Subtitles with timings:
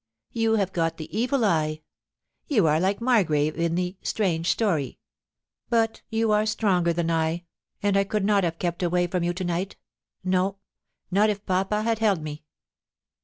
[0.31, 1.83] You have got the evil eye.
[2.47, 4.95] You are like Mar grave in the "Strange Stor>\"...
[5.69, 7.43] But you are stronger than I,
[7.83, 9.75] and I could not have kept away from you to night—
[10.23, 10.57] no,
[11.11, 12.43] not if papa had held me